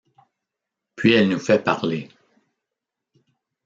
Puis 0.95 1.13
elle 1.13 1.29
nous 1.29 1.37
fait 1.37 1.63
parler. 1.63 2.09